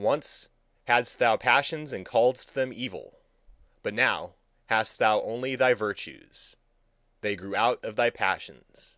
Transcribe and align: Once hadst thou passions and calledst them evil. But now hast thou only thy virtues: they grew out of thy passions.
Once 0.00 0.48
hadst 0.86 1.18
thou 1.18 1.36
passions 1.36 1.92
and 1.92 2.06
calledst 2.08 2.54
them 2.54 2.72
evil. 2.72 3.20
But 3.82 3.92
now 3.92 4.36
hast 4.68 4.98
thou 4.98 5.20
only 5.20 5.54
thy 5.54 5.74
virtues: 5.74 6.56
they 7.20 7.36
grew 7.36 7.54
out 7.54 7.84
of 7.84 7.94
thy 7.94 8.08
passions. 8.08 8.96